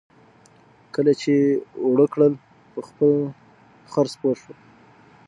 کله 0.93 1.11
چې 1.21 1.31
یې 1.41 1.51
اوړه 1.83 2.05
کړه 2.13 2.27
په 2.71 2.79
خپل 2.87 3.11
خر 3.91 4.05
سپور 4.13 4.35
شو. 4.43 4.53